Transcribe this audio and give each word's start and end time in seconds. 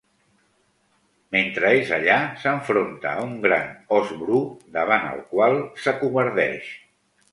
Mentre 1.35 1.69
és 1.81 1.91
allà, 1.97 2.15
s'enfronta 2.45 3.11
a 3.11 3.27
un 3.27 3.35
gran 3.45 3.69
ós 3.99 4.15
bru, 4.23 4.41
davant 4.79 5.07
el 5.11 5.23
qual 5.35 5.61
s'acovardeix. 5.85 6.73